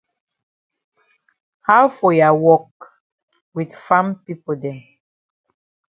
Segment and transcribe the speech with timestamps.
[1.67, 2.71] How for ya wok
[3.55, 4.79] wit farm pipo dem?